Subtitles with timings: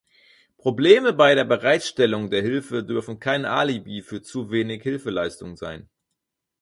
[0.57, 5.89] Probleme bei der Bereitstellung der Hilfe dürfen kein Alibi für zu wenig Hilfeleistung sein.